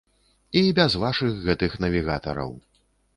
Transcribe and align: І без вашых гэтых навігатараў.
І 0.61 0.61
без 0.79 0.95
вашых 1.03 1.35
гэтых 1.49 1.75
навігатараў. 1.85 2.51